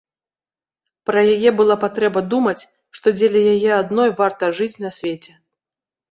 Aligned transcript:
Пра 1.09 1.21
яе 1.33 1.49
была 1.59 1.75
патрэба 1.83 2.23
думаць, 2.31 2.63
што 2.99 3.13
дзеля 3.17 3.41
яе 3.53 3.71
адной 3.81 4.09
варта 4.23 4.49
жыць 4.61 4.81
на 4.87 4.91
свеце. 4.97 5.31